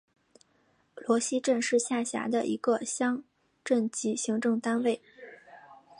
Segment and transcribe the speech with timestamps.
[0.95, 3.23] 罗溪镇是下辖的一个乡
[3.63, 4.99] 镇级行政单位。